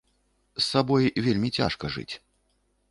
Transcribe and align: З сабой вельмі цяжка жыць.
З 0.61 0.63
сабой 0.71 1.03
вельмі 1.29 1.49
цяжка 1.59 1.85
жыць. 1.99 2.11